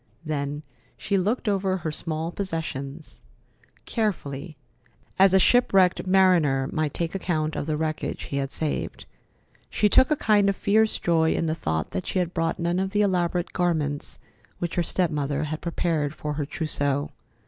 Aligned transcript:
Then 0.25 0.63
she 0.97 1.15
looked 1.15 1.47
over 1.47 1.77
her 1.77 1.91
small 1.91 2.31
possessions 2.31 3.21
carefully, 3.85 4.57
as 5.19 5.31
a 5.31 5.37
shipwrecked 5.37 6.07
mariner 6.07 6.67
might 6.71 6.95
take 6.95 7.13
account 7.13 7.55
of 7.55 7.67
the 7.67 7.77
wreckage 7.77 8.23
he 8.23 8.37
had 8.37 8.51
saved. 8.51 9.05
She 9.69 9.89
took 9.89 10.09
a 10.09 10.15
kind 10.15 10.49
of 10.49 10.55
fierce 10.55 10.97
joy 10.97 11.35
in 11.35 11.45
the 11.45 11.53
thought 11.53 11.91
that 11.91 12.07
she 12.07 12.17
had 12.17 12.33
brought 12.33 12.57
none 12.57 12.79
of 12.79 12.93
the 12.93 13.03
elaborate 13.03 13.53
garments 13.53 14.17
which 14.57 14.73
her 14.73 14.81
step 14.81 15.11
mother 15.11 15.43
had 15.43 15.61
prepared 15.61 16.15
for 16.15 16.33
her 16.33 16.47
trousseau. 16.47 17.11